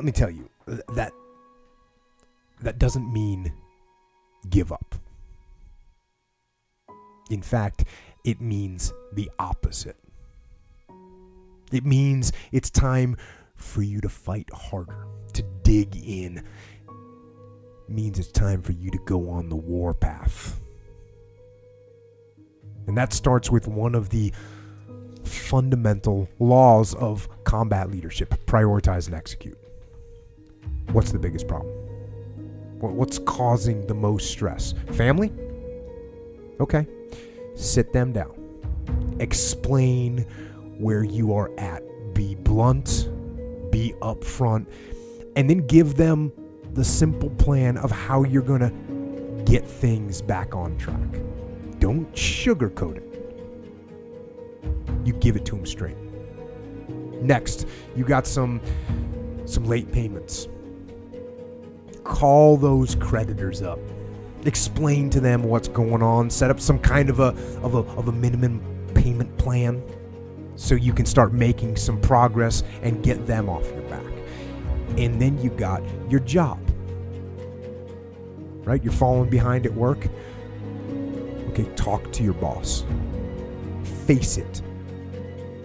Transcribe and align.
let 0.00 0.06
me 0.06 0.12
tell 0.12 0.30
you 0.30 0.48
that 0.66 1.12
that 2.62 2.78
doesn't 2.78 3.12
mean 3.12 3.52
give 4.48 4.72
up. 4.72 4.94
In 7.28 7.42
fact, 7.42 7.84
it 8.24 8.40
means 8.40 8.94
the 9.12 9.30
opposite. 9.38 9.98
It 11.70 11.84
means 11.84 12.32
it's 12.50 12.70
time 12.70 13.18
for 13.56 13.82
you 13.82 14.00
to 14.00 14.08
fight 14.08 14.48
harder, 14.54 15.06
to 15.34 15.42
dig 15.64 15.94
in. 15.96 16.38
It 16.38 16.44
means 17.86 18.18
it's 18.18 18.32
time 18.32 18.62
for 18.62 18.72
you 18.72 18.90
to 18.92 18.98
go 19.04 19.28
on 19.28 19.50
the 19.50 19.56
war 19.56 19.92
path. 19.92 20.62
And 22.86 22.96
that 22.96 23.12
starts 23.12 23.50
with 23.50 23.68
one 23.68 23.94
of 23.94 24.08
the 24.08 24.32
fundamental 25.24 26.26
laws 26.38 26.94
of 26.94 27.28
combat 27.44 27.90
leadership 27.90 28.30
prioritize 28.46 29.04
and 29.04 29.14
execute. 29.14 29.59
What's 30.92 31.12
the 31.12 31.18
biggest 31.18 31.46
problem? 31.46 31.72
What's 32.80 33.18
causing 33.18 33.86
the 33.86 33.94
most 33.94 34.30
stress? 34.30 34.74
Family? 34.92 35.32
Okay. 36.60 36.86
Sit 37.54 37.92
them 37.92 38.12
down. 38.12 39.16
Explain 39.20 40.26
where 40.78 41.04
you 41.04 41.34
are 41.34 41.50
at. 41.58 41.82
Be 42.14 42.34
blunt, 42.34 43.08
be 43.70 43.94
upfront, 44.00 44.66
and 45.36 45.48
then 45.48 45.66
give 45.66 45.96
them 45.96 46.32
the 46.72 46.84
simple 46.84 47.30
plan 47.30 47.76
of 47.76 47.90
how 47.90 48.24
you're 48.24 48.42
going 48.42 48.60
to 48.60 49.44
get 49.44 49.66
things 49.66 50.22
back 50.22 50.54
on 50.54 50.76
track. 50.76 50.98
Don't 51.78 52.10
sugarcoat 52.14 52.96
it. 52.96 53.06
You 55.04 55.12
give 55.14 55.36
it 55.36 55.44
to 55.46 55.56
them 55.56 55.66
straight. 55.66 55.96
Next, 57.22 57.66
you 57.94 58.04
got 58.04 58.26
some 58.26 58.60
some 59.44 59.64
late 59.64 59.90
payments. 59.90 60.48
Call 62.10 62.56
those 62.56 62.94
creditors 62.96 63.62
up. 63.62 63.78
Explain 64.44 65.08
to 65.10 65.20
them 65.20 65.42
what's 65.42 65.68
going 65.68 66.02
on. 66.02 66.28
Set 66.28 66.50
up 66.50 66.60
some 66.60 66.78
kind 66.78 67.08
of 67.08 67.20
a 67.20 67.28
of 67.62 67.74
a 67.74 67.78
of 67.96 68.08
a 68.08 68.12
minimum 68.12 68.60
payment 68.94 69.34
plan 69.38 69.82
so 70.56 70.74
you 70.74 70.92
can 70.92 71.06
start 71.06 71.32
making 71.32 71.76
some 71.76 72.00
progress 72.00 72.62
and 72.82 73.02
get 73.02 73.26
them 73.26 73.48
off 73.48 73.64
your 73.70 73.82
back. 73.82 74.04
And 74.98 75.22
then 75.22 75.40
you 75.40 75.50
got 75.50 75.82
your 76.10 76.20
job. 76.20 76.58
Right? 78.64 78.82
You're 78.82 78.92
falling 78.92 79.30
behind 79.30 79.64
at 79.64 79.72
work. 79.72 80.08
Okay, 81.50 81.64
talk 81.76 82.12
to 82.12 82.22
your 82.22 82.34
boss. 82.34 82.84
Face 84.06 84.36
it 84.36 84.62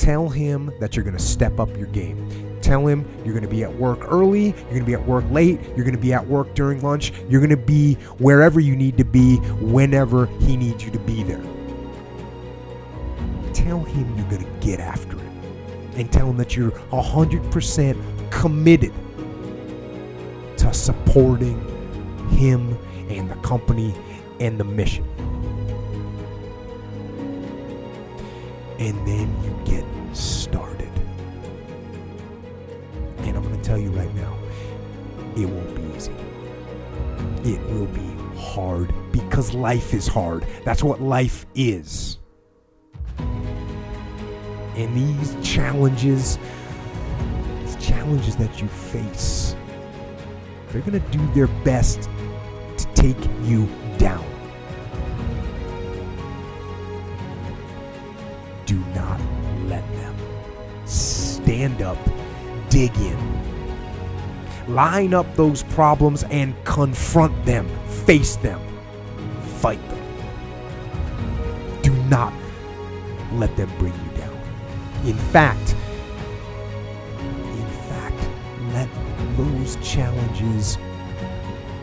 Tell 0.00 0.30
him 0.30 0.72
that 0.80 0.96
you're 0.96 1.04
going 1.04 1.16
to 1.16 1.22
step 1.22 1.60
up 1.60 1.76
your 1.76 1.88
game. 1.88 2.26
Tell 2.70 2.86
him 2.86 3.04
you're 3.24 3.34
going 3.34 3.42
to 3.42 3.50
be 3.50 3.64
at 3.64 3.74
work 3.74 3.98
early, 4.04 4.44
you're 4.44 4.68
going 4.68 4.78
to 4.78 4.86
be 4.86 4.94
at 4.94 5.04
work 5.04 5.24
late, 5.32 5.60
you're 5.74 5.84
going 5.84 5.96
to 5.96 6.00
be 6.00 6.12
at 6.12 6.24
work 6.24 6.54
during 6.54 6.80
lunch, 6.82 7.12
you're 7.28 7.40
going 7.40 7.50
to 7.50 7.56
be 7.56 7.94
wherever 8.20 8.60
you 8.60 8.76
need 8.76 8.96
to 8.98 9.04
be 9.04 9.38
whenever 9.58 10.26
he 10.38 10.56
needs 10.56 10.84
you 10.84 10.92
to 10.92 10.98
be 11.00 11.24
there. 11.24 11.42
Tell 13.52 13.80
him 13.80 14.16
you're 14.16 14.30
going 14.30 14.44
to 14.44 14.64
get 14.64 14.78
after 14.78 15.16
it. 15.16 15.32
And 15.96 16.12
tell 16.12 16.30
him 16.30 16.36
that 16.36 16.56
you're 16.56 16.70
100% 16.70 18.30
committed 18.30 18.92
to 20.58 20.72
supporting 20.72 21.58
him 22.28 22.78
and 23.08 23.28
the 23.28 23.34
company 23.42 23.92
and 24.38 24.60
the 24.60 24.64
mission. 24.64 25.04
and 28.78 28.96
then 29.06 29.28
you 29.44 29.54
get 29.66 29.84
started. 30.16 30.59
Tell 33.62 33.78
you 33.78 33.90
right 33.90 34.14
now, 34.14 34.36
it 35.36 35.46
won't 35.46 35.74
be 35.74 35.96
easy. 35.96 36.12
It 37.44 37.60
will 37.70 37.86
be 37.86 38.38
hard 38.38 38.92
because 39.12 39.54
life 39.54 39.94
is 39.94 40.06
hard. 40.06 40.46
That's 40.64 40.82
what 40.82 41.00
life 41.00 41.46
is. 41.54 42.18
And 43.18 44.96
these 44.96 45.36
challenges, 45.42 46.38
these 47.60 47.76
challenges 47.76 48.36
that 48.36 48.60
you 48.60 48.68
face, 48.68 49.54
they're 50.68 50.82
going 50.82 51.00
to 51.00 51.10
do 51.10 51.34
their 51.34 51.48
best 51.64 52.08
to 52.78 52.86
take 52.94 53.18
you 53.42 53.68
down. 53.98 54.24
do 58.70 58.78
not 58.94 59.20
let 59.66 59.84
them. 59.96 60.14
Stand 60.84 61.82
up, 61.82 61.98
dig 62.68 62.96
in, 62.98 63.18
line 64.74 65.14
up 65.14 65.34
those 65.36 65.62
problems 65.64 66.24
and 66.24 66.54
confront 66.64 67.44
them, 67.44 67.68
face 68.04 68.36
them, 68.36 68.60
fight 69.58 69.80
them. 69.88 69.98
Do 71.82 71.92
not 72.08 72.32
let 73.32 73.56
them 73.56 73.70
bring 73.78 73.92
you 73.92 74.18
down. 74.20 74.36
In 75.04 75.16
fact, 75.16 75.74
in 77.20 77.66
fact, 77.88 78.28
let 78.72 78.88
those 79.36 79.76
challenges 79.76 80.78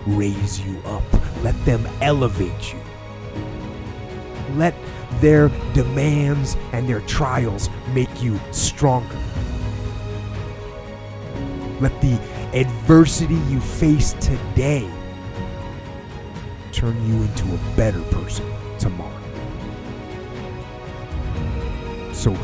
raise 0.06 0.60
you 0.62 0.78
up. 0.86 1.04
Let 1.44 1.56
them 1.66 1.88
elevate 2.02 2.74
you. 2.74 2.80
Let 4.56 4.74
their 5.20 5.50
demands 5.74 6.56
and 6.74 6.88
their 6.88 7.02
trials 7.02 7.70
make 7.94 8.22
you 8.22 8.40
stronger. 8.52 9.18
Let 11.80 12.00
the 12.02 12.20
adversity 12.54 13.36
you 13.50 13.60
face 13.60 14.14
today 14.14 14.90
turn 16.78 16.96
you 17.08 17.24
into 17.24 17.44
a 17.56 17.76
better 17.76 18.02
person 18.04 18.46
tomorrow. 18.78 19.12
So, 22.14 22.38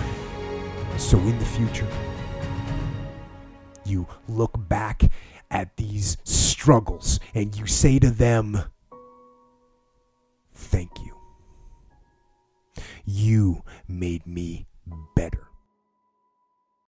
so 0.97 1.19
in 1.19 1.37
the 1.37 1.45
future, 1.45 1.87
you 3.85 4.07
look 4.27 4.53
back 4.67 5.03
at 5.51 5.77
these 5.77 6.17
struggles 6.23 7.19
and 7.35 7.55
you 7.55 7.67
say 7.67 7.99
to 7.99 8.09
them, 8.09 8.59
Thank 10.55 10.91
you. 11.05 11.15
You 13.05 13.61
made 13.87 14.25
me 14.25 14.65